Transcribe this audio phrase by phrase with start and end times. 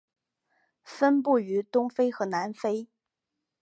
[0.83, 2.89] 分布于东非和南非。